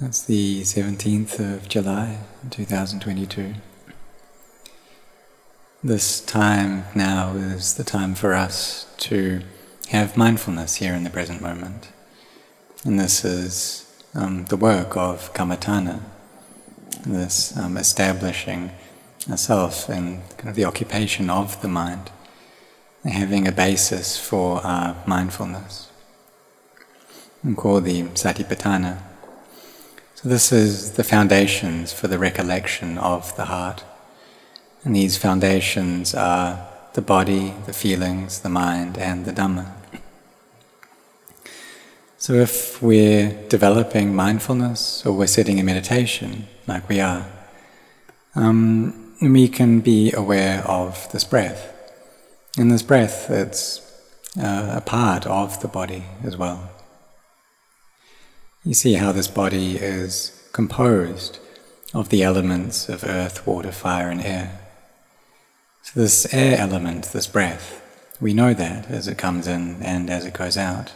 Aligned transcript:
That's 0.00 0.22
the 0.22 0.62
17th 0.62 1.38
of 1.38 1.68
July 1.68 2.18
2022. 2.50 3.54
This 5.82 6.20
time 6.20 6.84
now 6.94 7.34
is 7.34 7.74
the 7.74 7.84
time 7.84 8.14
for 8.14 8.34
us 8.34 8.86
to 8.98 9.42
have 9.88 10.16
mindfulness 10.16 10.76
here 10.76 10.94
in 10.94 11.02
the 11.02 11.10
present 11.10 11.42
moment. 11.42 11.88
And 12.84 13.00
this 13.00 13.24
is 13.24 13.92
um, 14.14 14.44
the 14.44 14.56
work 14.56 14.96
of 14.96 15.34
Kammatthana, 15.34 16.02
this 17.04 17.56
um, 17.56 17.76
establishing 17.76 18.70
a 19.30 19.36
self 19.36 19.88
and 19.88 20.22
kind 20.36 20.50
of 20.50 20.54
the 20.54 20.64
occupation 20.64 21.30
of 21.30 21.60
the 21.62 21.68
mind 21.68 22.10
having 23.04 23.48
a 23.48 23.52
basis 23.52 24.18
for 24.18 24.64
our 24.64 24.96
mindfulness, 25.06 25.90
and 27.42 27.56
called 27.56 27.84
the 27.84 28.02
Satipatthana. 28.02 28.98
So 30.14 30.28
this 30.28 30.52
is 30.52 30.92
the 30.92 31.02
foundations 31.02 31.92
for 31.92 32.06
the 32.06 32.18
recollection 32.18 32.96
of 32.98 33.34
the 33.36 33.46
heart. 33.46 33.82
And 34.84 34.94
these 34.94 35.16
foundations 35.16 36.14
are 36.14 36.68
the 36.94 37.02
body, 37.02 37.54
the 37.66 37.72
feelings, 37.72 38.40
the 38.40 38.48
mind, 38.48 38.98
and 38.98 39.24
the 39.24 39.32
Dhamma. 39.32 39.72
So 42.18 42.34
if 42.34 42.80
we're 42.80 43.32
developing 43.48 44.14
mindfulness 44.14 45.04
or 45.04 45.12
we're 45.12 45.26
sitting 45.26 45.58
in 45.58 45.66
meditation, 45.66 46.46
like 46.68 46.88
we 46.88 47.00
are, 47.00 47.26
um, 48.36 49.14
we 49.20 49.48
can 49.48 49.80
be 49.80 50.12
aware 50.12 50.62
of 50.64 51.10
this 51.10 51.24
breath. 51.24 51.71
In 52.58 52.68
this 52.68 52.82
breath, 52.82 53.30
it's 53.30 53.80
uh, 54.38 54.74
a 54.76 54.82
part 54.82 55.26
of 55.26 55.62
the 55.62 55.68
body 55.68 56.04
as 56.22 56.36
well. 56.36 56.70
You 58.62 58.74
see 58.74 58.94
how 58.94 59.10
this 59.10 59.28
body 59.28 59.76
is 59.76 60.38
composed 60.52 61.38
of 61.94 62.10
the 62.10 62.22
elements 62.22 62.90
of 62.90 63.04
earth, 63.04 63.46
water, 63.46 63.72
fire, 63.72 64.10
and 64.10 64.20
air. 64.20 64.60
So, 65.82 66.00
this 66.00 66.32
air 66.34 66.58
element, 66.58 67.06
this 67.06 67.26
breath, 67.26 67.80
we 68.20 68.34
know 68.34 68.52
that 68.52 68.90
as 68.90 69.08
it 69.08 69.16
comes 69.16 69.46
in 69.46 69.82
and 69.82 70.10
as 70.10 70.26
it 70.26 70.34
goes 70.34 70.58
out. 70.58 70.92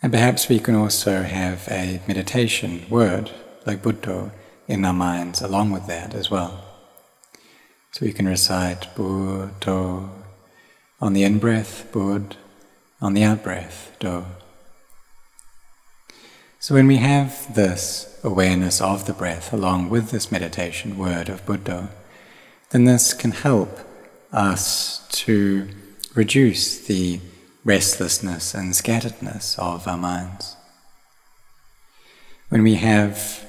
And 0.00 0.12
perhaps 0.12 0.48
we 0.48 0.60
can 0.60 0.76
also 0.76 1.22
have 1.22 1.66
a 1.68 2.00
meditation 2.06 2.86
word, 2.88 3.32
like 3.66 3.82
Buddho, 3.82 4.30
in 4.68 4.84
our 4.84 4.92
minds 4.92 5.42
along 5.42 5.72
with 5.72 5.88
that 5.88 6.14
as 6.14 6.30
well. 6.30 6.67
So 7.98 8.06
we 8.06 8.12
can 8.12 8.28
recite 8.28 8.94
Buddho 8.94 10.08
on 11.00 11.14
the 11.14 11.24
in 11.24 11.40
breath, 11.40 11.90
Bud, 11.90 12.36
on 13.00 13.12
the 13.12 13.24
out 13.24 13.42
breath, 13.42 13.90
Do. 13.98 14.24
So 16.60 16.76
when 16.76 16.86
we 16.86 16.98
have 16.98 17.52
this 17.56 18.20
awareness 18.22 18.80
of 18.80 19.06
the 19.06 19.12
breath 19.12 19.52
along 19.52 19.90
with 19.90 20.12
this 20.12 20.30
meditation 20.30 20.96
word 20.96 21.28
of 21.28 21.44
Buddho, 21.44 21.88
then 22.70 22.84
this 22.84 23.12
can 23.12 23.32
help 23.32 23.80
us 24.32 25.04
to 25.24 25.68
reduce 26.14 26.78
the 26.78 27.18
restlessness 27.64 28.54
and 28.54 28.74
scatteredness 28.74 29.58
of 29.58 29.88
our 29.88 29.98
minds. 29.98 30.54
When 32.48 32.62
we 32.62 32.76
have, 32.76 33.44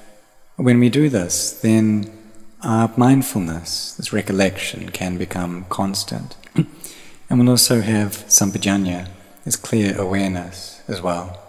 when 0.56 0.80
we 0.80 0.90
do 0.90 1.08
this, 1.08 1.52
then 1.52 2.19
our 2.64 2.92
mindfulness, 2.98 3.94
this 3.94 4.12
recollection, 4.12 4.90
can 4.90 5.18
become 5.18 5.66
constant. 5.70 6.36
and 6.56 7.40
we'll 7.40 7.50
also 7.50 7.82
have 7.82 8.26
sampajanya, 8.28 9.08
this 9.46 9.56
clear 9.56 9.98
awareness 10.00 10.82
as 10.88 11.02
well. 11.02 11.42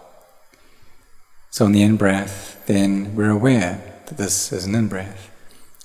So 1.51 1.65
on 1.65 1.73
the 1.73 1.83
in 1.83 1.97
breath, 1.97 2.65
then 2.67 3.17
we're 3.17 3.31
aware 3.31 3.83
that 4.07 4.19
this 4.19 4.53
is 4.53 4.67
an 4.67 4.75
in 4.75 4.89
breath. 4.89 5.31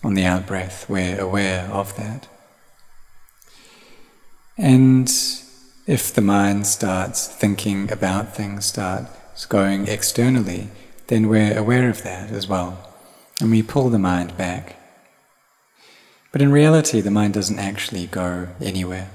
On 0.03 0.13
the 0.13 0.25
out 0.25 0.45
breath, 0.45 0.87
we're 0.87 1.19
aware 1.19 1.67
of 1.71 1.95
that. 1.97 2.27
And 4.57 5.11
if 5.87 6.13
the 6.13 6.21
mind 6.21 6.67
starts 6.67 7.27
thinking 7.27 7.91
about 7.91 8.35
things, 8.35 8.65
starts 8.65 9.45
going 9.47 9.87
externally, 9.87 10.69
then 11.07 11.27
we're 11.27 11.57
aware 11.57 11.89
of 11.89 12.03
that 12.03 12.29
as 12.29 12.47
well. 12.47 12.93
And 13.41 13.51
we 13.51 13.63
pull 13.63 13.89
the 13.89 13.99
mind 13.99 14.37
back 14.37 14.77
but 16.35 16.41
in 16.41 16.51
reality, 16.51 16.99
the 16.99 17.09
mind 17.09 17.33
doesn't 17.33 17.59
actually 17.59 18.07
go 18.07 18.49
anywhere. 18.59 19.09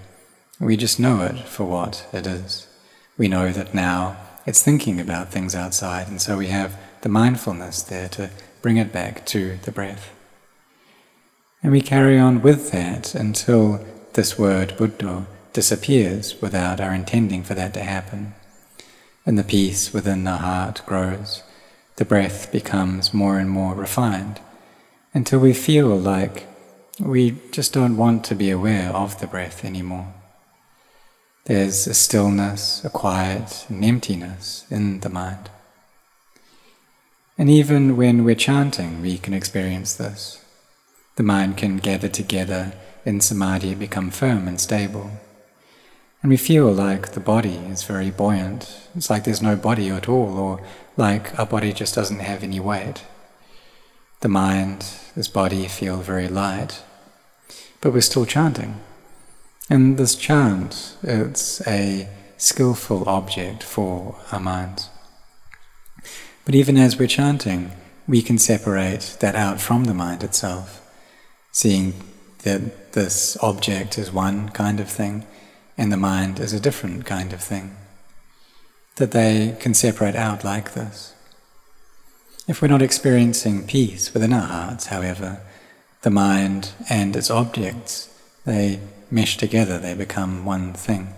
We 0.58 0.74
just 0.78 0.98
know 0.98 1.20
it 1.20 1.38
for 1.40 1.66
what 1.66 2.06
it 2.14 2.26
is. 2.26 2.66
We 3.18 3.28
know 3.28 3.52
that 3.52 3.74
now 3.74 4.16
it's 4.46 4.62
thinking 4.62 4.98
about 4.98 5.28
things 5.30 5.54
outside, 5.54 6.08
and 6.08 6.18
so 6.18 6.38
we 6.38 6.46
have 6.46 6.78
the 7.02 7.10
mindfulness 7.10 7.82
there 7.82 8.08
to 8.08 8.30
bring 8.62 8.78
it 8.78 8.90
back 8.90 9.26
to 9.26 9.58
the 9.64 9.70
breath. 9.70 10.14
And 11.62 11.72
we 11.72 11.82
carry 11.82 12.18
on 12.18 12.40
with 12.40 12.70
that 12.70 13.14
until 13.14 13.84
this 14.14 14.38
word 14.38 14.70
Buddho 14.78 15.26
disappears 15.52 16.40
without 16.40 16.80
our 16.80 16.94
intending 16.94 17.42
for 17.42 17.52
that 17.52 17.74
to 17.74 17.82
happen. 17.82 18.32
And 19.26 19.38
the 19.38 19.44
peace 19.44 19.92
within 19.92 20.24
the 20.24 20.38
heart 20.38 20.80
grows. 20.86 21.42
The 21.96 22.06
breath 22.06 22.50
becomes 22.50 23.12
more 23.12 23.38
and 23.38 23.50
more 23.50 23.74
refined 23.74 24.40
until 25.12 25.40
we 25.40 25.52
feel 25.52 25.94
like 25.94 26.46
we 26.98 27.36
just 27.50 27.72
don't 27.72 27.96
want 27.96 28.24
to 28.24 28.34
be 28.34 28.50
aware 28.50 28.90
of 28.90 29.20
the 29.20 29.26
breath 29.26 29.64
anymore. 29.64 30.12
There's 31.44 31.86
a 31.86 31.94
stillness, 31.94 32.84
a 32.84 32.90
quiet, 32.90 33.66
an 33.68 33.82
emptiness 33.82 34.66
in 34.70 35.00
the 35.00 35.08
mind. 35.08 35.50
And 37.38 37.48
even 37.48 37.96
when 37.96 38.24
we're 38.24 38.34
chanting, 38.34 39.00
we 39.00 39.16
can 39.16 39.32
experience 39.32 39.94
this. 39.94 40.44
The 41.16 41.22
mind 41.22 41.56
can 41.56 41.78
gather 41.78 42.08
together 42.08 42.74
in 43.04 43.20
samadhi, 43.20 43.74
become 43.74 44.10
firm 44.10 44.46
and 44.46 44.60
stable. 44.60 45.10
And 46.22 46.30
we 46.30 46.36
feel 46.36 46.70
like 46.70 47.12
the 47.12 47.20
body 47.20 47.54
is 47.54 47.82
very 47.82 48.10
buoyant. 48.10 48.76
It's 48.94 49.08
like 49.08 49.24
there's 49.24 49.40
no 49.40 49.56
body 49.56 49.88
at 49.88 50.08
all, 50.08 50.38
or 50.38 50.60
like 50.98 51.38
our 51.38 51.46
body 51.46 51.72
just 51.72 51.94
doesn't 51.94 52.20
have 52.20 52.42
any 52.42 52.60
weight. 52.60 53.02
The 54.20 54.28
mind, 54.28 54.84
this 55.16 55.28
body 55.28 55.66
feel 55.66 55.98
very 55.98 56.28
light 56.28 56.82
but 57.80 57.92
we're 57.92 58.00
still 58.00 58.26
chanting. 58.26 58.80
And 59.68 59.96
this 59.96 60.14
chant, 60.14 60.96
it's 61.02 61.66
a 61.66 62.08
skillful 62.36 63.08
object 63.08 63.62
for 63.62 64.16
our 64.32 64.40
minds. 64.40 64.90
But 66.44 66.54
even 66.54 66.76
as 66.76 66.98
we're 66.98 67.08
chanting, 67.08 67.72
we 68.08 68.22
can 68.22 68.38
separate 68.38 69.16
that 69.20 69.36
out 69.36 69.60
from 69.60 69.84
the 69.84 69.94
mind 69.94 70.24
itself, 70.24 70.82
seeing 71.52 71.94
that 72.42 72.92
this 72.92 73.36
object 73.42 73.98
is 73.98 74.12
one 74.12 74.48
kind 74.48 74.80
of 74.80 74.88
thing 74.88 75.26
and 75.78 75.92
the 75.92 75.96
mind 75.96 76.40
is 76.40 76.52
a 76.52 76.60
different 76.60 77.06
kind 77.06 77.32
of 77.32 77.40
thing. 77.40 77.76
That 78.96 79.12
they 79.12 79.56
can 79.60 79.72
separate 79.74 80.16
out 80.16 80.44
like 80.44 80.74
this. 80.74 81.14
If 82.50 82.60
we're 82.60 82.66
not 82.66 82.82
experiencing 82.82 83.68
peace 83.68 84.12
within 84.12 84.32
our 84.32 84.48
hearts, 84.48 84.86
however, 84.86 85.40
the 86.02 86.10
mind 86.10 86.72
and 86.90 87.14
its 87.14 87.30
objects, 87.30 88.12
they 88.44 88.80
mesh 89.08 89.36
together, 89.36 89.78
they 89.78 89.94
become 89.94 90.44
one 90.44 90.72
thing. 90.72 91.14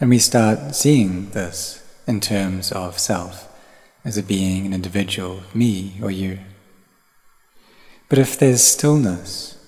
And 0.00 0.08
we 0.08 0.20
start 0.20 0.76
seeing 0.76 1.30
this 1.30 1.84
in 2.06 2.20
terms 2.20 2.70
of 2.70 3.00
self, 3.00 3.52
as 4.04 4.16
a 4.16 4.22
being, 4.22 4.64
an 4.64 4.72
individual, 4.72 5.42
me 5.52 5.94
or 6.00 6.12
you. 6.12 6.38
But 8.08 8.20
if 8.20 8.38
there's 8.38 8.62
stillness 8.62 9.58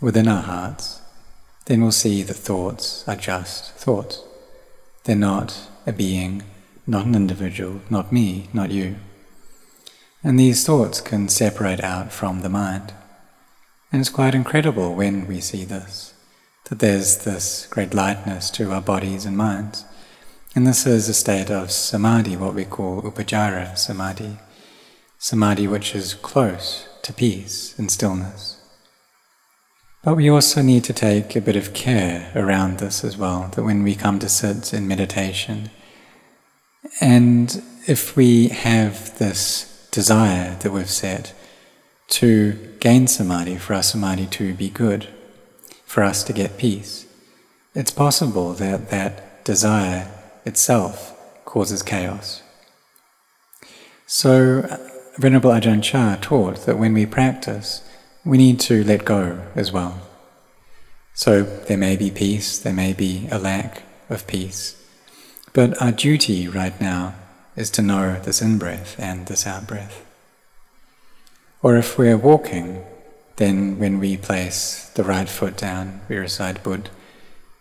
within 0.00 0.28
our 0.28 0.42
hearts, 0.42 1.00
then 1.64 1.82
we'll 1.82 1.90
see 1.90 2.22
that 2.22 2.34
thoughts 2.34 3.02
are 3.08 3.16
just 3.16 3.72
thoughts. 3.72 4.22
They're 5.02 5.16
not 5.16 5.68
a 5.88 5.92
being, 5.92 6.44
not 6.86 7.04
an 7.04 7.16
individual, 7.16 7.80
not 7.90 8.12
me, 8.12 8.48
not 8.52 8.70
you. 8.70 8.94
And 10.22 10.38
these 10.38 10.66
thoughts 10.66 11.00
can 11.00 11.28
separate 11.28 11.82
out 11.82 12.12
from 12.12 12.40
the 12.40 12.48
mind. 12.48 12.92
And 13.92 14.00
it's 14.00 14.10
quite 14.10 14.34
incredible 14.34 14.94
when 14.94 15.26
we 15.26 15.40
see 15.40 15.64
this, 15.64 16.12
that 16.68 16.80
there's 16.80 17.18
this 17.18 17.66
great 17.70 17.94
lightness 17.94 18.50
to 18.50 18.72
our 18.72 18.82
bodies 18.82 19.24
and 19.24 19.36
minds. 19.36 19.84
And 20.54 20.66
this 20.66 20.86
is 20.86 21.08
a 21.08 21.14
state 21.14 21.50
of 21.50 21.70
samadhi, 21.70 22.36
what 22.36 22.54
we 22.54 22.64
call 22.64 23.02
upacara 23.02 23.78
samadhi, 23.78 24.38
samadhi 25.18 25.68
which 25.68 25.94
is 25.94 26.14
close 26.14 26.88
to 27.02 27.12
peace 27.12 27.78
and 27.78 27.90
stillness. 27.90 28.60
But 30.04 30.16
we 30.16 30.28
also 30.28 30.62
need 30.62 30.84
to 30.84 30.92
take 30.92 31.36
a 31.36 31.40
bit 31.40 31.56
of 31.56 31.74
care 31.74 32.32
around 32.34 32.78
this 32.78 33.04
as 33.04 33.16
well, 33.16 33.50
that 33.54 33.62
when 33.62 33.82
we 33.82 33.94
come 33.94 34.18
to 34.18 34.28
sit 34.28 34.72
in 34.72 34.88
meditation, 34.88 35.70
and 37.00 37.62
if 37.86 38.16
we 38.16 38.48
have 38.48 39.18
this 39.18 39.67
desire 39.90 40.56
that 40.60 40.72
we've 40.72 40.90
set 40.90 41.34
to 42.08 42.52
gain 42.80 43.06
samadhi, 43.06 43.56
for 43.56 43.74
our 43.74 43.82
samadhi 43.82 44.26
to 44.26 44.54
be 44.54 44.68
good, 44.70 45.08
for 45.84 46.02
us 46.02 46.22
to 46.24 46.32
get 46.32 46.58
peace. 46.58 47.06
It's 47.74 47.90
possible 47.90 48.54
that 48.54 48.90
that 48.90 49.44
desire 49.44 50.10
itself 50.44 51.14
causes 51.44 51.82
chaos. 51.82 52.42
So, 54.06 54.62
Venerable 55.18 55.50
Ajahn 55.50 55.82
Chah 55.82 56.16
taught 56.20 56.64
that 56.66 56.78
when 56.78 56.94
we 56.94 57.04
practice, 57.04 57.82
we 58.24 58.38
need 58.38 58.58
to 58.60 58.84
let 58.84 59.04
go 59.04 59.40
as 59.54 59.70
well. 59.70 60.00
So, 61.14 61.42
there 61.42 61.76
may 61.76 61.96
be 61.96 62.10
peace, 62.10 62.58
there 62.58 62.72
may 62.72 62.92
be 62.92 63.28
a 63.30 63.38
lack 63.38 63.82
of 64.08 64.26
peace, 64.26 64.82
but 65.52 65.80
our 65.82 65.92
duty 65.92 66.48
right 66.48 66.78
now 66.80 67.14
is 67.58 67.70
to 67.70 67.82
know 67.82 68.20
this 68.20 68.40
in 68.40 68.56
breath 68.56 68.94
and 69.00 69.26
this 69.26 69.44
out 69.44 69.66
breath. 69.66 70.06
Or 71.60 71.76
if 71.76 71.98
we're 71.98 72.16
walking, 72.16 72.84
then 73.36 73.80
when 73.80 73.98
we 73.98 74.16
place 74.16 74.88
the 74.94 75.02
right 75.02 75.28
foot 75.28 75.56
down, 75.56 76.00
we 76.08 76.16
recite 76.16 76.62
Bud. 76.62 76.88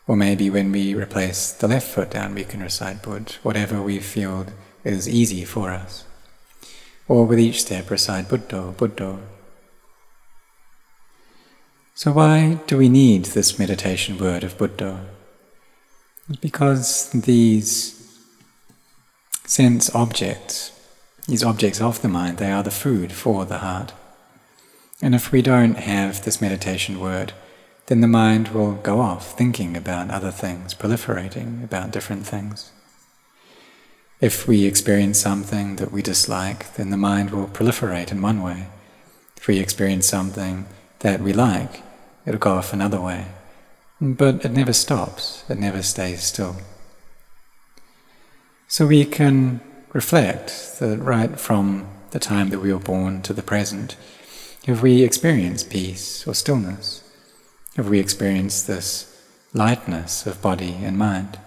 Or 0.05 0.15
maybe 0.15 0.51
when 0.51 0.71
we 0.71 0.93
replace 0.93 1.51
the 1.51 1.67
left 1.67 1.87
foot 1.87 2.11
down, 2.11 2.35
we 2.35 2.43
can 2.43 2.61
recite 2.61 3.01
Bud, 3.01 3.37
whatever 3.41 3.81
we 3.81 3.97
feel 3.99 4.45
is 4.83 5.09
easy 5.09 5.43
for 5.43 5.71
us. 5.71 6.05
Or 7.07 7.25
with 7.25 7.39
each 7.39 7.61
step, 7.61 7.89
recite 7.89 8.27
Buddho, 8.27 8.75
Buddho. 8.75 9.19
So, 11.95 12.11
why 12.11 12.59
do 12.67 12.77
we 12.77 12.89
need 12.89 13.25
this 13.25 13.57
meditation 13.57 14.19
word 14.19 14.43
of 14.43 14.57
Buddho? 14.59 15.05
Because 16.39 17.09
these 17.11 17.96
sense 19.47 19.89
objects, 19.95 20.71
these 21.25 21.43
objects 21.43 21.81
of 21.81 22.01
the 22.01 22.07
mind, 22.07 22.37
they 22.37 22.51
are 22.51 22.63
the 22.63 22.71
food 22.71 23.11
for 23.11 23.45
the 23.45 23.59
heart. 23.59 23.93
And 25.01 25.15
if 25.15 25.31
we 25.31 25.41
don't 25.41 25.75
have 25.75 26.23
this 26.23 26.41
meditation 26.41 26.99
word, 26.99 27.33
then 27.87 28.01
the 28.01 28.07
mind 28.07 28.49
will 28.49 28.73
go 28.73 28.99
off 28.99 29.37
thinking 29.37 29.77
about 29.77 30.11
other 30.11 30.31
things, 30.31 30.73
proliferating 30.73 31.63
about 31.63 31.91
different 31.91 32.27
things. 32.27 32.71
If 34.19 34.47
we 34.47 34.65
experience 34.65 35.19
something 35.19 35.77
that 35.77 35.91
we 35.91 36.01
dislike, 36.01 36.73
then 36.73 36.89
the 36.89 36.97
mind 36.97 37.29
will 37.29 37.47
proliferate 37.47 38.11
in 38.11 38.21
one 38.21 38.41
way. 38.41 38.67
If 39.37 39.47
we 39.47 39.59
experience 39.59 40.07
something 40.07 40.65
that 40.99 41.21
we 41.21 41.31
like, 41.31 41.83
it'll 42.25 42.39
go 42.39 42.55
off 42.55 42.73
another 42.73 42.99
way. 42.99 43.27
But 44.01 44.43
it 44.43 44.51
never 44.51 44.73
stops, 44.73 45.45
it 45.47 45.57
never 45.57 45.81
stays 45.83 46.23
still. 46.23 46.57
So 48.69 48.85
we 48.85 49.05
can 49.05 49.61
reflect 49.93 50.79
that 50.79 50.99
right 50.99 51.39
from 51.39 51.87
the 52.11 52.19
time 52.19 52.49
that 52.49 52.59
we 52.59 52.73
were 52.73 52.79
born 52.79 53.21
to 53.21 53.33
the 53.33 53.41
present, 53.41 53.95
have 54.65 54.81
we 54.81 55.03
experienced 55.03 55.69
peace 55.69 56.27
or 56.27 56.35
stillness? 56.35 57.01
Have 57.77 57.87
we 57.87 57.99
experienced 57.99 58.67
this 58.67 59.25
lightness 59.53 60.27
of 60.27 60.41
body 60.41 60.75
and 60.83 60.97
mind? 60.97 61.39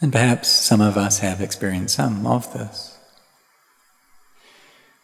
And 0.00 0.12
perhaps 0.12 0.48
some 0.48 0.80
of 0.80 0.96
us 0.96 1.18
have 1.18 1.42
experienced 1.42 1.96
some 1.96 2.26
of 2.26 2.50
this. 2.54 2.98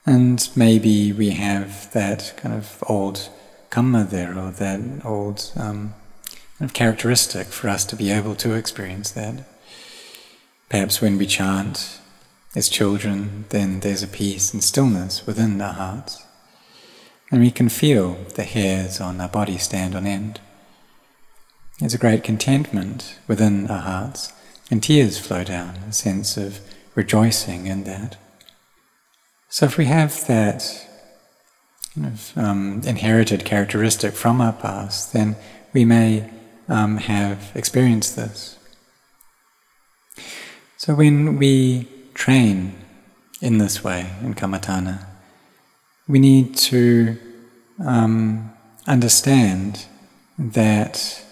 And 0.07 0.49
maybe 0.57 1.13
we 1.13 1.31
have 1.31 1.93
that 1.93 2.33
kind 2.39 2.55
of 2.55 2.83
old 2.87 3.29
karma 3.69 4.05
there, 4.05 4.39
or 4.39 4.51
that 4.53 4.81
old 5.05 5.53
um, 5.57 5.95
kind 6.59 6.71
of 6.71 6.73
characteristic 6.73 7.49
for 7.49 7.69
us 7.69 7.85
to 7.85 7.97
be 7.97 8.11
able 8.11 8.35
to 8.37 8.55
experience 8.55 9.11
that. 9.11 9.45
Perhaps 10.71 11.01
when 11.03 11.19
we 11.19 11.27
chant 11.27 11.99
as 12.55 12.69
children, 12.69 13.45
then 13.51 13.81
there's 13.81 14.05
a 14.05 14.09
peace 14.09 14.55
and 14.55 14.63
stillness 14.63 15.27
within 15.27 15.61
our 15.61 15.73
hearts. 15.73 16.25
And 17.31 17.41
we 17.41 17.51
can 17.51 17.69
feel 17.69 18.15
the 18.37 18.45
hairs 18.45 19.01
on 19.01 19.21
our 19.21 19.29
body 19.29 19.59
stand 19.59 19.95
on 19.95 20.07
end. 20.07 20.41
There's 21.81 21.95
a 21.95 21.99
great 21.99 22.23
contentment 22.23 23.19
within 23.27 23.69
our 23.69 23.81
hearts, 23.81 24.33
and 24.71 24.83
tears 24.83 25.19
flow 25.19 25.43
down, 25.43 25.77
a 25.89 25.93
sense 25.93 26.37
of 26.37 26.61
rejoicing 26.95 27.67
in 27.67 27.85
that. 27.85 28.17
So 29.49 29.67
if 29.67 29.77
we 29.77 29.87
have 29.87 30.27
that 30.29 30.87
kind 31.95 32.07
of, 32.07 32.33
um, 32.37 32.83
inherited 32.85 33.45
characteristic 33.45 34.15
from 34.15 34.41
our 34.41 34.53
past, 34.53 35.13
then 35.13 35.37
we 35.73 35.85
may 35.85 36.31
um, 36.69 36.99
have 36.99 37.51
experienced 37.55 38.15
this. 38.15 38.57
So 40.81 40.95
when 40.95 41.37
we 41.37 41.87
train 42.15 42.73
in 43.43 43.59
this 43.59 43.85
way, 43.85 44.11
in 44.23 44.33
kammatthana, 44.33 45.05
we 46.09 46.19
need 46.19 46.57
to 46.71 47.19
um, 47.85 48.51
understand 48.87 49.85
that 50.39 51.23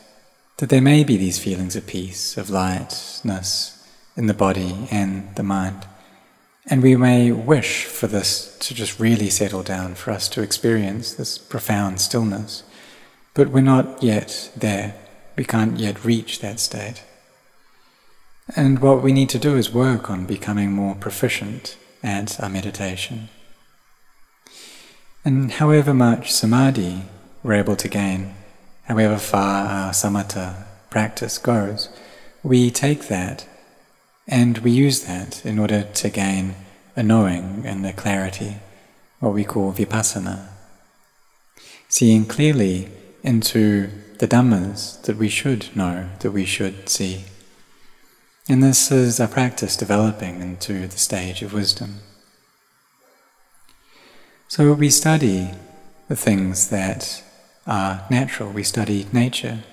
that 0.58 0.68
there 0.68 0.82
may 0.82 1.02
be 1.02 1.16
these 1.16 1.38
feelings 1.38 1.76
of 1.76 1.86
peace, 1.86 2.36
of 2.36 2.50
lightness 2.50 3.88
in 4.18 4.26
the 4.26 4.34
body 4.34 4.86
and 4.90 5.34
the 5.36 5.42
mind. 5.42 5.86
And 6.66 6.82
we 6.82 6.94
may 6.94 7.32
wish 7.32 7.86
for 7.86 8.06
this 8.06 8.54
to 8.58 8.74
just 8.74 9.00
really 9.00 9.30
settle 9.30 9.62
down, 9.62 9.94
for 9.94 10.10
us 10.10 10.28
to 10.28 10.42
experience 10.42 11.14
this 11.14 11.38
profound 11.38 12.02
stillness. 12.02 12.64
But 13.32 13.48
we're 13.48 13.62
not 13.62 14.02
yet 14.02 14.50
there. 14.54 14.94
We 15.36 15.44
can't 15.46 15.78
yet 15.78 16.04
reach 16.04 16.40
that 16.40 16.60
state. 16.60 17.02
And 18.56 18.78
what 18.78 19.02
we 19.02 19.12
need 19.12 19.28
to 19.30 19.38
do 19.38 19.56
is 19.56 19.72
work 19.72 20.10
on 20.10 20.24
becoming 20.24 20.72
more 20.72 20.94
proficient 20.94 21.76
at 22.02 22.40
our 22.42 22.48
meditation. 22.48 23.28
And 25.24 25.52
however 25.52 25.92
much 25.92 26.32
samadhi 26.32 27.02
we're 27.42 27.54
able 27.54 27.76
to 27.76 27.88
gain, 27.88 28.34
however 28.84 29.18
far 29.18 29.66
our 29.66 29.90
samatha 29.92 30.64
practice 30.90 31.36
goes, 31.36 31.90
we 32.42 32.70
take 32.70 33.08
that 33.08 33.46
and 34.26 34.58
we 34.58 34.70
use 34.70 35.04
that 35.04 35.44
in 35.44 35.58
order 35.58 35.82
to 35.82 36.08
gain 36.08 36.54
a 36.96 37.02
knowing 37.02 37.62
and 37.66 37.84
a 37.84 37.92
clarity, 37.92 38.56
what 39.20 39.34
we 39.34 39.44
call 39.44 39.72
vipassana. 39.72 40.48
Seeing 41.88 42.24
clearly 42.24 42.88
into 43.22 43.90
the 44.18 44.28
dhammas 44.28 45.00
that 45.02 45.16
we 45.16 45.28
should 45.28 45.74
know, 45.76 46.08
that 46.20 46.32
we 46.32 46.44
should 46.44 46.88
see. 46.88 47.24
And 48.50 48.62
this 48.62 48.90
is 48.90 49.20
a 49.20 49.28
practice 49.28 49.76
developing 49.76 50.40
into 50.40 50.88
the 50.88 50.96
stage 50.96 51.42
of 51.42 51.52
wisdom. 51.52 51.96
So 54.48 54.72
we 54.72 54.88
study 54.88 55.50
the 56.08 56.16
things 56.16 56.70
that 56.70 57.22
are 57.66 58.06
natural, 58.10 58.50
we 58.50 58.62
study 58.62 59.06
nature, 59.12 59.64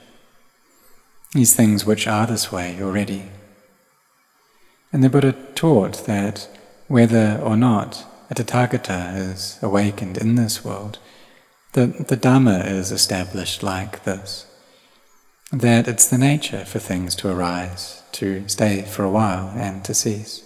these 1.32 1.56
things 1.56 1.86
which 1.86 2.06
are 2.06 2.28
this 2.28 2.52
way 2.52 2.78
already. 2.82 3.32
And 4.92 5.02
the 5.02 5.10
Buddha 5.10 5.32
taught 5.56 6.06
that 6.06 6.50
whether 6.90 7.40
or 7.42 7.56
not 7.56 8.06
a 8.30 8.36
Tathagata 8.36 9.16
is 9.16 9.58
awakened 9.62 10.18
in 10.18 10.36
this 10.36 10.66
world, 10.66 11.00
the, 11.72 11.88
the 11.88 12.18
Dhamma 12.18 12.68
is 12.68 12.92
established 12.92 13.64
like 13.64 14.04
this 14.04 14.46
that 15.52 15.88
it's 15.88 16.08
the 16.08 16.18
nature 16.18 16.66
for 16.66 16.80
things 16.80 17.16
to 17.16 17.30
arise, 17.30 18.04
to 18.14 18.48
stay 18.48 18.82
for 18.82 19.04
a 19.04 19.10
while, 19.10 19.54
and 19.56 19.84
to 19.86 19.94
cease. 19.94 20.44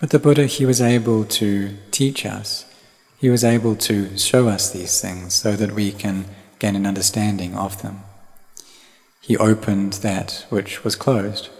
But 0.00 0.10
the 0.10 0.18
Buddha, 0.18 0.46
he 0.46 0.64
was 0.64 0.80
able 0.80 1.24
to 1.26 1.76
teach 1.90 2.24
us, 2.24 2.64
he 3.18 3.28
was 3.28 3.44
able 3.44 3.76
to 3.76 4.16
show 4.16 4.48
us 4.48 4.70
these 4.70 5.00
things 5.00 5.34
so 5.34 5.56
that 5.56 5.72
we 5.72 5.92
can 5.92 6.24
gain 6.58 6.74
an 6.74 6.86
understanding 6.86 7.54
of 7.54 7.82
them. 7.82 8.00
He 9.20 9.36
opened 9.36 9.94
that 9.94 10.46
which 10.48 10.84
was 10.84 10.96
closed, 10.96 11.50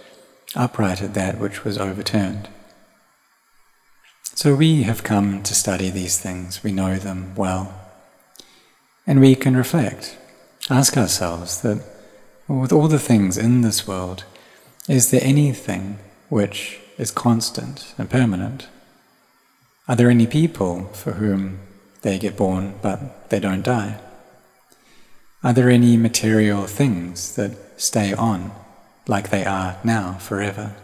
uprighted 0.55 1.13
that 1.13 1.39
which 1.39 1.63
was 1.63 1.77
overturned. 1.77 2.49
So 4.33 4.55
we 4.55 4.83
have 4.83 5.03
come 5.03 5.43
to 5.43 5.53
study 5.53 5.89
these 5.89 6.19
things, 6.19 6.63
we 6.63 6.71
know 6.71 6.97
them 6.97 7.35
well, 7.35 7.79
and 9.05 9.19
we 9.19 9.35
can 9.35 9.55
reflect 9.55 10.17
ask 10.71 10.97
ourselves 10.97 11.61
that 11.61 11.83
with 12.47 12.71
all 12.71 12.87
the 12.87 12.99
things 12.99 13.37
in 13.37 13.61
this 13.61 13.87
world, 13.87 14.23
is 14.87 15.11
there 15.11 15.21
anything 15.23 15.99
which 16.29 16.79
is 16.97 17.11
constant 17.11 17.93
and 17.97 18.09
permanent? 18.09 18.67
Are 19.87 19.95
there 19.95 20.09
any 20.09 20.27
people 20.27 20.85
for 20.93 21.13
whom 21.13 21.59
they 22.01 22.17
get 22.17 22.37
born 22.37 22.75
but 22.81 23.29
they 23.29 23.39
don't 23.39 23.63
die? 23.63 23.99
Are 25.43 25.53
there 25.53 25.69
any 25.69 25.97
material 25.97 26.67
things 26.67 27.35
that 27.35 27.51
stay 27.77 28.13
on 28.13 28.51
like 29.07 29.29
they 29.29 29.43
are 29.43 29.77
now 29.83 30.13
forever? 30.13 30.75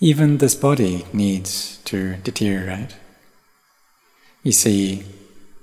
Even 0.00 0.38
this 0.38 0.54
body 0.54 1.04
needs 1.12 1.78
to 1.84 2.16
deteriorate. 2.16 2.96
You 4.42 4.52
see, 4.52 5.04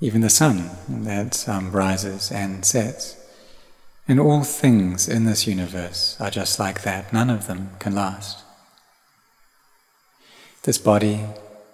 even 0.03 0.19
the 0.19 0.29
sun 0.29 0.69
that 0.89 1.47
um, 1.47 1.71
rises 1.71 2.29
and 2.29 2.65
sets. 2.65 3.15
And 4.05 4.19
all 4.19 4.43
things 4.43 5.07
in 5.07 5.23
this 5.23 5.47
universe 5.47 6.17
are 6.19 6.29
just 6.29 6.59
like 6.59 6.81
that, 6.83 7.13
none 7.13 7.29
of 7.29 7.47
them 7.47 7.69
can 7.79 7.95
last. 7.95 8.43
This 10.63 10.77
body, 10.77 11.21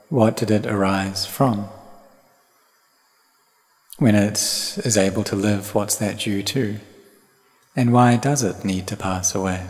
what 0.09 0.37
did 0.37 0.51
it 0.51 0.67
arise 0.67 1.25
from? 1.25 1.69
When 3.97 4.13
it 4.13 4.37
is 4.37 4.95
able 4.95 5.23
to 5.23 5.35
live, 5.35 5.73
what's 5.73 5.95
that 5.95 6.19
due 6.19 6.43
to? 6.43 6.77
And 7.75 7.91
why 7.91 8.15
does 8.15 8.43
it 8.43 8.63
need 8.63 8.85
to 8.89 8.95
pass 8.95 9.33
away? 9.33 9.65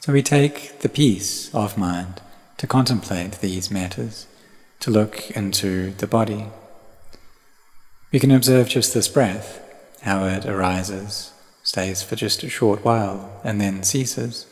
So 0.00 0.12
we 0.12 0.22
take 0.22 0.80
the 0.80 0.90
peace 0.90 1.54
of 1.54 1.78
mind 1.78 2.20
to 2.58 2.66
contemplate 2.66 3.40
these 3.40 3.70
matters, 3.70 4.26
to 4.80 4.90
look 4.90 5.30
into 5.30 5.92
the 5.92 6.06
body. 6.06 6.48
We 8.12 8.20
can 8.20 8.30
observe 8.30 8.68
just 8.68 8.94
this 8.94 9.08
breath, 9.08 9.60
how 10.02 10.24
it 10.26 10.46
arises, 10.46 11.32
stays 11.62 12.02
for 12.02 12.14
just 12.16 12.42
a 12.42 12.48
short 12.48 12.84
while, 12.84 13.40
and 13.42 13.60
then 13.60 13.82
ceases. 13.82 14.46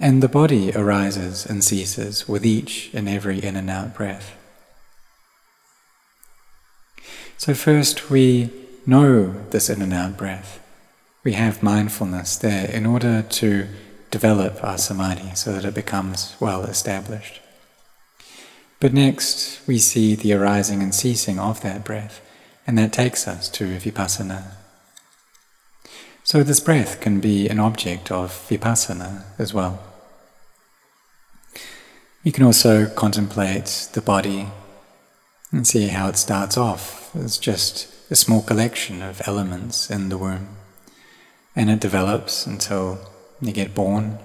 And 0.00 0.22
the 0.22 0.28
body 0.28 0.72
arises 0.74 1.44
and 1.44 1.62
ceases 1.62 2.26
with 2.26 2.46
each 2.46 2.90
and 2.94 3.08
every 3.08 3.42
in 3.42 3.56
and 3.56 3.68
out 3.68 3.94
breath. 3.94 4.36
So, 7.36 7.54
first 7.54 8.10
we 8.10 8.50
know 8.86 9.44
this 9.50 9.68
in 9.68 9.82
and 9.82 9.92
out 9.92 10.16
breath. 10.16 10.60
We 11.24 11.32
have 11.34 11.62
mindfulness 11.62 12.36
there 12.36 12.70
in 12.70 12.86
order 12.86 13.22
to 13.22 13.68
develop 14.10 14.64
our 14.64 14.78
samadhi 14.78 15.34
so 15.34 15.52
that 15.52 15.64
it 15.64 15.74
becomes 15.74 16.34
well 16.40 16.64
established. 16.64 17.40
But 18.80 18.92
next, 18.92 19.66
we 19.66 19.78
see 19.78 20.14
the 20.14 20.32
arising 20.32 20.82
and 20.82 20.94
ceasing 20.94 21.38
of 21.38 21.60
that 21.62 21.84
breath, 21.84 22.20
and 22.66 22.78
that 22.78 22.92
takes 22.92 23.26
us 23.26 23.48
to 23.50 23.76
vipassana. 23.76 24.52
So, 26.22 26.42
this 26.42 26.60
breath 26.60 27.00
can 27.00 27.18
be 27.18 27.48
an 27.48 27.58
object 27.58 28.12
of 28.12 28.30
vipassana 28.48 29.24
as 29.38 29.52
well. 29.52 29.82
You 32.22 32.30
can 32.30 32.44
also 32.44 32.86
contemplate 32.86 33.88
the 33.94 34.02
body 34.02 34.48
and 35.50 35.66
see 35.66 35.88
how 35.88 36.08
it 36.08 36.16
starts 36.16 36.56
off 36.56 37.16
as 37.16 37.38
just 37.38 37.88
a 38.10 38.14
small 38.16 38.42
collection 38.42 39.02
of 39.02 39.22
elements 39.26 39.90
in 39.90 40.08
the 40.08 40.18
womb, 40.18 40.56
and 41.56 41.68
it 41.68 41.80
develops 41.80 42.46
until 42.46 42.98
you 43.40 43.52
get 43.52 43.74
born, 43.74 44.18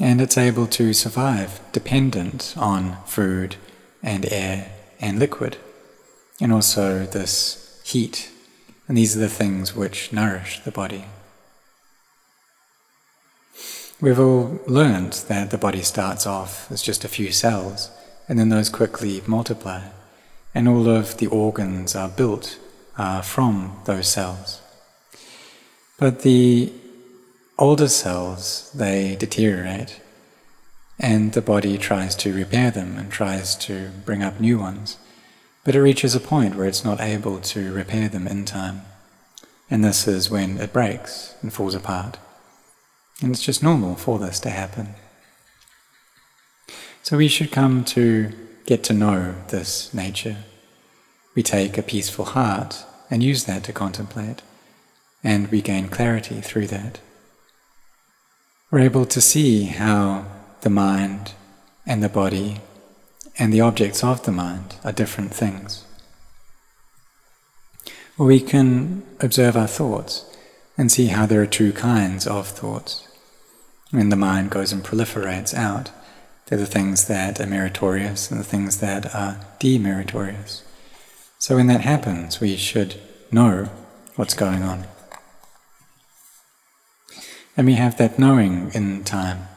and 0.00 0.20
it's 0.20 0.36
able 0.36 0.66
to 0.66 0.92
survive 0.92 1.60
dependent 1.72 2.54
on 2.56 2.96
food 3.06 3.56
and 4.02 4.30
air 4.30 4.72
and 5.00 5.18
liquid, 5.18 5.56
and 6.40 6.52
also 6.52 7.06
this 7.06 7.80
heat. 7.84 8.30
And 8.88 8.96
these 8.96 9.16
are 9.16 9.20
the 9.20 9.28
things 9.28 9.74
which 9.74 10.12
nourish 10.12 10.60
the 10.60 10.70
body. 10.70 11.06
We've 14.00 14.20
all 14.20 14.60
learned 14.66 15.14
that 15.28 15.50
the 15.50 15.58
body 15.58 15.82
starts 15.82 16.26
off 16.26 16.70
as 16.70 16.82
just 16.82 17.04
a 17.04 17.08
few 17.08 17.32
cells, 17.32 17.90
and 18.28 18.38
then 18.38 18.50
those 18.50 18.68
quickly 18.68 19.22
multiply, 19.26 19.88
and 20.54 20.68
all 20.68 20.88
of 20.88 21.16
the 21.16 21.26
organs 21.28 21.96
are 21.96 22.08
built 22.08 22.58
uh, 22.98 23.22
from 23.22 23.80
those 23.86 24.08
cells. 24.08 24.60
But 25.98 26.20
the 26.20 26.72
older 27.58 27.88
cells, 27.88 28.70
they 28.74 29.16
deteriorate, 29.16 30.00
and 30.98 31.32
the 31.32 31.42
body 31.42 31.78
tries 31.78 32.14
to 32.16 32.34
repair 32.34 32.70
them 32.70 32.98
and 32.98 33.10
tries 33.10 33.56
to 33.56 33.90
bring 34.04 34.22
up 34.22 34.40
new 34.40 34.58
ones. 34.58 34.98
But 35.64 35.74
it 35.74 35.82
reaches 35.82 36.14
a 36.14 36.20
point 36.20 36.54
where 36.54 36.66
it's 36.66 36.84
not 36.84 37.00
able 37.00 37.40
to 37.40 37.72
repair 37.72 38.08
them 38.08 38.26
in 38.26 38.44
time. 38.44 38.82
And 39.68 39.84
this 39.84 40.06
is 40.06 40.30
when 40.30 40.58
it 40.58 40.72
breaks 40.72 41.34
and 41.42 41.52
falls 41.52 41.74
apart. 41.74 42.18
And 43.20 43.32
it's 43.32 43.42
just 43.42 43.62
normal 43.62 43.96
for 43.96 44.18
this 44.18 44.38
to 44.40 44.50
happen. 44.50 44.94
So 47.02 47.16
we 47.16 47.28
should 47.28 47.50
come 47.50 47.84
to 47.86 48.32
get 48.64 48.84
to 48.84 48.92
know 48.92 49.34
this 49.48 49.92
nature. 49.92 50.38
We 51.34 51.42
take 51.42 51.76
a 51.76 51.82
peaceful 51.82 52.26
heart 52.26 52.84
and 53.10 53.22
use 53.22 53.44
that 53.44 53.64
to 53.64 53.72
contemplate, 53.72 54.42
and 55.22 55.48
we 55.50 55.62
gain 55.62 55.88
clarity 55.88 56.40
through 56.40 56.66
that 56.68 56.98
we're 58.70 58.80
able 58.80 59.06
to 59.06 59.20
see 59.20 59.64
how 59.64 60.24
the 60.62 60.70
mind 60.70 61.32
and 61.86 62.02
the 62.02 62.08
body 62.08 62.60
and 63.38 63.52
the 63.52 63.60
objects 63.60 64.02
of 64.02 64.24
the 64.24 64.32
mind 64.32 64.74
are 64.84 64.92
different 64.92 65.32
things. 65.32 65.84
We 68.18 68.40
can 68.40 69.04
observe 69.20 69.56
our 69.56 69.68
thoughts 69.68 70.24
and 70.76 70.90
see 70.90 71.06
how 71.06 71.26
there 71.26 71.42
are 71.42 71.46
two 71.46 71.72
kinds 71.72 72.26
of 72.26 72.48
thoughts. 72.48 73.06
When 73.90 74.08
the 74.08 74.16
mind 74.16 74.50
goes 74.50 74.72
and 74.72 74.82
proliferates 74.82 75.54
out, 75.54 75.90
they're 76.46 76.58
the 76.58 76.66
things 76.66 77.06
that 77.06 77.40
are 77.40 77.46
meritorious 77.46 78.30
and 78.30 78.40
the 78.40 78.44
things 78.44 78.80
that 78.80 79.14
are 79.14 79.38
demeritorious. 79.60 80.62
So 81.38 81.56
when 81.56 81.66
that 81.68 81.82
happens, 81.82 82.40
we 82.40 82.56
should 82.56 82.96
know 83.30 83.68
what's 84.16 84.34
going 84.34 84.62
on. 84.62 84.86
And 87.56 87.66
we 87.66 87.74
have 87.74 87.96
that 87.96 88.18
knowing 88.18 88.70
in 88.74 89.04
time. 89.04 89.48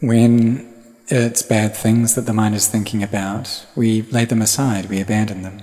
When 0.00 0.72
it's 1.08 1.42
bad 1.42 1.76
things 1.76 2.14
that 2.14 2.22
the 2.22 2.32
mind 2.32 2.54
is 2.54 2.68
thinking 2.68 3.02
about, 3.02 3.66
we 3.76 4.02
lay 4.02 4.24
them 4.24 4.40
aside, 4.40 4.88
we 4.88 5.00
abandon 5.00 5.42
them. 5.42 5.62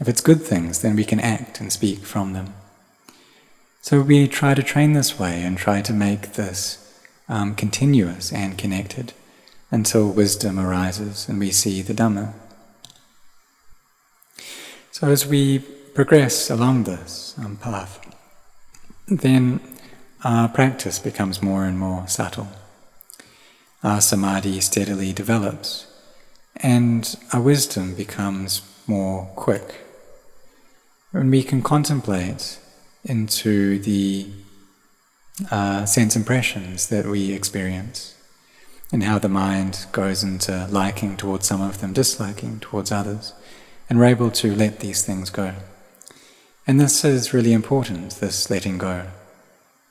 If 0.00 0.08
it's 0.08 0.20
good 0.20 0.42
things, 0.42 0.80
then 0.80 0.96
we 0.96 1.04
can 1.04 1.20
act 1.20 1.60
and 1.60 1.72
speak 1.72 2.00
from 2.00 2.32
them. 2.32 2.54
So 3.82 4.00
we 4.00 4.28
try 4.28 4.54
to 4.54 4.62
train 4.62 4.92
this 4.92 5.18
way 5.18 5.42
and 5.42 5.58
try 5.58 5.82
to 5.82 5.92
make 5.92 6.32
this 6.32 7.02
um, 7.28 7.54
continuous 7.54 8.32
and 8.32 8.56
connected 8.56 9.12
until 9.70 10.10
wisdom 10.10 10.58
arises 10.58 11.28
and 11.28 11.38
we 11.38 11.50
see 11.50 11.82
the 11.82 11.92
Dhamma. 11.92 12.32
So 14.90 15.08
as 15.08 15.26
we 15.26 15.58
progress 15.94 16.50
along 16.50 16.84
this 16.84 17.34
um, 17.38 17.56
path, 17.56 18.07
then 19.08 19.60
our 20.24 20.48
practice 20.48 20.98
becomes 20.98 21.42
more 21.42 21.64
and 21.64 21.78
more 21.78 22.06
subtle. 22.08 22.48
Our 23.82 24.00
samadhi 24.00 24.60
steadily 24.60 25.12
develops, 25.12 25.86
and 26.56 27.16
our 27.32 27.40
wisdom 27.40 27.94
becomes 27.94 28.62
more 28.86 29.30
quick. 29.36 29.84
When 31.12 31.30
we 31.30 31.42
can 31.42 31.62
contemplate 31.62 32.58
into 33.04 33.78
the 33.78 34.26
uh, 35.50 35.86
sense 35.86 36.16
impressions 36.16 36.88
that 36.88 37.06
we 37.06 37.32
experience, 37.32 38.14
and 38.92 39.04
how 39.04 39.18
the 39.18 39.28
mind 39.28 39.86
goes 39.92 40.24
into 40.24 40.66
liking 40.70 41.16
towards 41.16 41.46
some 41.46 41.60
of 41.60 41.80
them, 41.80 41.92
disliking 41.92 42.58
towards 42.58 42.90
others, 42.90 43.32
and 43.88 43.98
we're 43.98 44.06
able 44.06 44.30
to 44.32 44.54
let 44.54 44.80
these 44.80 45.04
things 45.04 45.30
go. 45.30 45.54
And 46.68 46.78
this 46.78 47.02
is 47.02 47.32
really 47.32 47.54
important, 47.54 48.16
this 48.16 48.50
letting 48.50 48.76
go. 48.76 49.06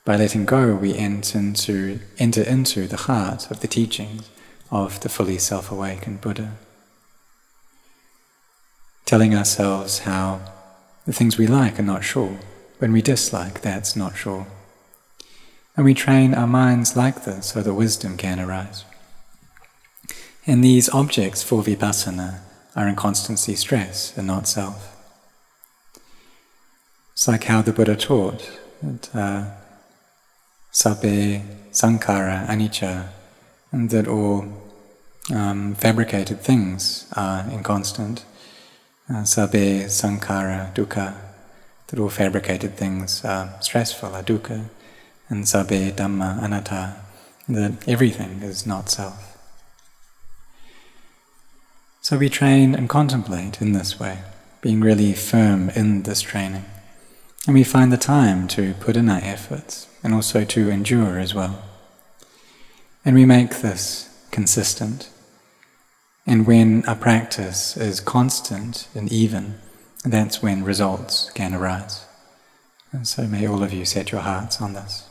By 0.04 0.16
letting 0.16 0.44
go, 0.44 0.76
we 0.76 0.94
enter 0.94 1.36
into, 1.36 1.98
enter 2.20 2.42
into 2.42 2.86
the 2.86 2.96
heart 2.96 3.50
of 3.50 3.58
the 3.58 3.66
teachings 3.66 4.30
of 4.70 5.00
the 5.00 5.08
fully 5.08 5.38
self 5.38 5.72
awakened 5.72 6.20
Buddha. 6.20 6.52
Telling 9.06 9.34
ourselves 9.34 10.00
how 10.00 10.40
the 11.04 11.12
things 11.12 11.36
we 11.36 11.48
like 11.48 11.80
are 11.80 11.82
not 11.82 12.04
sure, 12.04 12.38
when 12.78 12.92
we 12.92 13.02
dislike, 13.02 13.60
that's 13.60 13.96
not 13.96 14.16
sure. 14.16 14.46
And 15.76 15.84
we 15.84 15.94
train 15.94 16.32
our 16.32 16.46
minds 16.46 16.96
like 16.96 17.24
this 17.24 17.46
so 17.46 17.60
that 17.60 17.74
wisdom 17.74 18.16
can 18.16 18.38
arise. 18.38 18.84
And 20.46 20.62
these 20.62 20.88
objects 20.90 21.42
for 21.42 21.60
vipassana 21.60 22.38
are 22.76 22.86
in 22.86 22.94
constancy 22.94 23.56
stress 23.56 24.16
and 24.16 24.28
not 24.28 24.46
self. 24.46 24.97
It's 27.18 27.26
like 27.26 27.42
how 27.42 27.62
the 27.62 27.72
Buddha 27.72 27.96
taught 27.96 28.48
that 28.80 29.12
uh, 29.12 29.44
sabbe 30.72 31.42
sankhara 31.72 32.46
anicca, 32.46 33.08
and 33.72 33.90
that 33.90 34.06
all 34.06 34.46
um, 35.34 35.74
fabricated 35.74 36.40
things 36.40 37.08
are 37.16 37.44
inconstant. 37.50 38.24
Uh, 39.10 39.24
sabbe 39.24 39.86
sankhara 39.86 40.72
dukkha, 40.76 41.16
that 41.88 41.98
all 41.98 42.08
fabricated 42.08 42.76
things 42.76 43.24
are 43.24 43.52
stressful, 43.60 44.14
are 44.14 44.22
dukkha, 44.22 44.66
and 45.28 45.42
sabbe 45.42 45.90
dhamma 45.90 46.40
anatta, 46.40 46.98
that 47.48 47.72
everything 47.88 48.42
is 48.44 48.64
not 48.64 48.88
self. 48.90 49.36
So 52.00 52.16
we 52.16 52.28
train 52.28 52.76
and 52.76 52.88
contemplate 52.88 53.60
in 53.60 53.72
this 53.72 53.98
way, 53.98 54.20
being 54.60 54.82
really 54.82 55.14
firm 55.14 55.70
in 55.70 56.04
this 56.04 56.20
training. 56.20 56.64
And 57.48 57.54
we 57.54 57.64
find 57.64 57.90
the 57.90 57.96
time 57.96 58.46
to 58.48 58.74
put 58.74 58.94
in 58.94 59.08
our 59.08 59.22
efforts 59.22 59.88
and 60.04 60.12
also 60.12 60.44
to 60.44 60.68
endure 60.68 61.18
as 61.18 61.34
well. 61.34 61.64
And 63.06 63.16
we 63.16 63.24
make 63.24 63.62
this 63.62 64.14
consistent. 64.30 65.08
And 66.26 66.46
when 66.46 66.84
our 66.84 66.94
practice 66.94 67.74
is 67.74 68.00
constant 68.00 68.86
and 68.94 69.10
even, 69.10 69.54
that's 70.04 70.42
when 70.42 70.62
results 70.62 71.30
can 71.30 71.54
arise. 71.54 72.04
And 72.92 73.08
so 73.08 73.26
may 73.26 73.48
all 73.48 73.62
of 73.62 73.72
you 73.72 73.86
set 73.86 74.12
your 74.12 74.20
hearts 74.20 74.60
on 74.60 74.74
this. 74.74 75.07